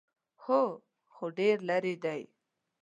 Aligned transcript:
_هو، 0.43 0.61
خو 1.13 1.25
ډېر 1.37 1.57
ليرې 1.67 1.95
دی. 2.03 2.21